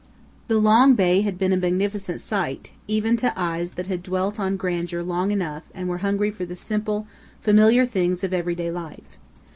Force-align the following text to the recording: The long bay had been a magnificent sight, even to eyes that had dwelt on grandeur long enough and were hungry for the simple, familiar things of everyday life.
The 0.47 0.57
long 0.57 0.95
bay 0.95 1.21
had 1.21 1.37
been 1.37 1.53
a 1.53 1.57
magnificent 1.57 2.21
sight, 2.21 2.71
even 2.87 3.17
to 3.17 3.31
eyes 3.39 3.73
that 3.73 3.85
had 3.85 4.01
dwelt 4.01 4.39
on 4.39 4.57
grandeur 4.57 5.03
long 5.03 5.29
enough 5.29 5.61
and 5.75 5.87
were 5.87 5.99
hungry 5.99 6.31
for 6.31 6.43
the 6.43 6.55
simple, 6.55 7.05
familiar 7.39 7.85
things 7.85 8.23
of 8.23 8.33
everyday 8.33 8.71
life. 8.71 9.19